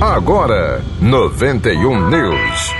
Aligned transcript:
Agora, 0.00 0.82
91 1.00 2.10
News. 2.10 2.74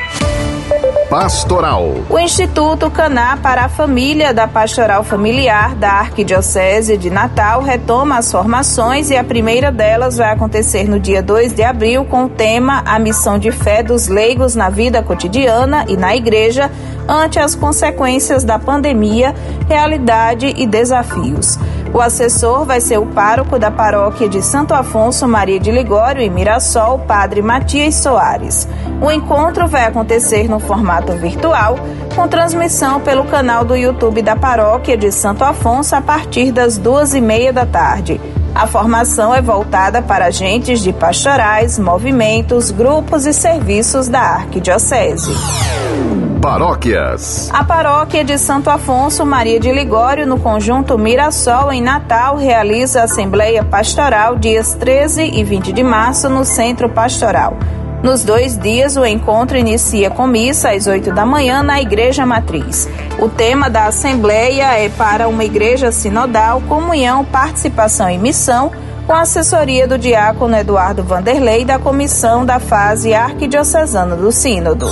Pastoral. 1.08 1.94
O 2.10 2.18
Instituto 2.18 2.90
Caná 2.90 3.38
para 3.38 3.64
a 3.64 3.68
Família 3.70 4.34
da 4.34 4.46
Pastoral 4.46 5.02
Familiar 5.02 5.74
da 5.76 5.92
Arquidiocese 5.92 6.98
de 6.98 7.08
Natal 7.08 7.62
retoma 7.62 8.18
as 8.18 8.30
formações 8.30 9.08
e 9.08 9.16
a 9.16 9.24
primeira 9.24 9.72
delas 9.72 10.18
vai 10.18 10.30
acontecer 10.30 10.86
no 10.86 11.00
dia 11.00 11.22
2 11.22 11.54
de 11.54 11.62
abril 11.62 12.04
com 12.04 12.24
o 12.24 12.28
tema 12.28 12.82
A 12.84 12.98
Missão 12.98 13.38
de 13.38 13.50
Fé 13.50 13.82
dos 13.82 14.08
Leigos 14.08 14.54
na 14.54 14.68
Vida 14.68 15.02
Cotidiana 15.02 15.86
e 15.88 15.96
na 15.96 16.14
Igreja 16.14 16.70
ante 17.08 17.38
as 17.38 17.54
consequências 17.54 18.44
da 18.44 18.58
pandemia, 18.58 19.34
realidade 19.66 20.52
e 20.54 20.66
desafios. 20.66 21.58
O 21.96 22.00
assessor 22.02 22.66
vai 22.66 22.78
ser 22.78 22.98
o 22.98 23.06
pároco 23.06 23.58
da 23.58 23.70
paróquia 23.70 24.28
de 24.28 24.42
Santo 24.42 24.74
Afonso 24.74 25.26
Maria 25.26 25.58
de 25.58 25.70
Ligório, 25.70 26.20
em 26.20 26.28
Mirassol, 26.28 26.98
Padre 26.98 27.40
Matias 27.40 27.94
Soares. 27.94 28.68
O 29.00 29.10
encontro 29.10 29.66
vai 29.66 29.86
acontecer 29.86 30.46
no 30.46 30.60
formato 30.60 31.12
virtual, 31.14 31.78
com 32.14 32.28
transmissão 32.28 33.00
pelo 33.00 33.24
canal 33.24 33.64
do 33.64 33.74
YouTube 33.74 34.20
da 34.20 34.36
paróquia 34.36 34.94
de 34.94 35.10
Santo 35.10 35.42
Afonso 35.42 35.96
a 35.96 36.02
partir 36.02 36.52
das 36.52 36.76
duas 36.76 37.14
e 37.14 37.20
meia 37.22 37.50
da 37.50 37.64
tarde. 37.64 38.20
A 38.54 38.66
formação 38.66 39.34
é 39.34 39.40
voltada 39.40 40.02
para 40.02 40.26
agentes 40.26 40.80
de 40.80 40.92
pastorais, 40.92 41.78
movimentos, 41.78 42.70
grupos 42.70 43.24
e 43.24 43.32
serviços 43.32 44.06
da 44.06 44.20
Arquidiocese. 44.20 45.32
Paróquias. 46.40 47.50
A 47.52 47.64
paróquia 47.64 48.24
de 48.24 48.38
Santo 48.38 48.70
Afonso 48.70 49.24
Maria 49.24 49.58
de 49.58 49.72
Ligório, 49.72 50.26
no 50.26 50.38
conjunto 50.38 50.98
Mirassol, 50.98 51.72
em 51.72 51.82
Natal, 51.82 52.36
realiza 52.36 53.00
a 53.00 53.04
Assembleia 53.04 53.64
Pastoral 53.64 54.36
dias 54.36 54.74
13 54.74 55.22
e 55.22 55.42
20 55.42 55.72
de 55.72 55.82
março 55.82 56.28
no 56.28 56.44
Centro 56.44 56.88
Pastoral. 56.88 57.56
Nos 58.02 58.22
dois 58.24 58.56
dias, 58.56 58.96
o 58.96 59.04
encontro 59.04 59.56
inicia 59.56 60.10
com 60.10 60.26
missa 60.26 60.70
às 60.70 60.86
8 60.86 61.12
da 61.12 61.26
manhã 61.26 61.62
na 61.62 61.80
Igreja 61.80 62.24
Matriz. 62.24 62.88
O 63.18 63.28
tema 63.28 63.68
da 63.68 63.86
Assembleia 63.86 64.78
é 64.78 64.88
para 64.88 65.28
uma 65.28 65.44
igreja 65.44 65.90
sinodal, 65.90 66.60
comunhão, 66.68 67.24
participação 67.24 68.08
e 68.10 68.18
missão, 68.18 68.70
com 69.06 69.12
a 69.12 69.22
assessoria 69.22 69.88
do 69.88 69.96
diácono 69.96 70.56
Eduardo 70.56 71.02
Vanderlei 71.02 71.64
da 71.64 71.78
Comissão 71.78 72.44
da 72.44 72.60
Fase 72.60 73.14
Arquidiocesana 73.14 74.14
do 74.14 74.30
Sínodo. 74.30 74.88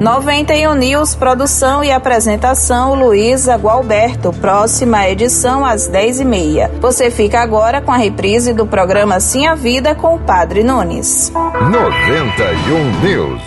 91 0.00 0.76
News, 0.76 1.14
produção 1.14 1.84
e 1.84 1.92
apresentação 1.92 2.94
Luísa 2.94 3.54
Gualberto. 3.56 4.32
Próxima 4.32 5.06
edição 5.06 5.62
às 5.62 5.90
10h30. 5.90 6.70
Você 6.80 7.10
fica 7.10 7.40
agora 7.40 7.82
com 7.82 7.92
a 7.92 7.98
reprise 7.98 8.54
do 8.54 8.64
programa 8.64 9.20
Sim 9.20 9.46
a 9.46 9.54
Vida 9.54 9.94
com 9.94 10.14
o 10.14 10.18
Padre 10.18 10.64
Nunes. 10.64 11.30
91 11.34 13.00
News. 13.02 13.42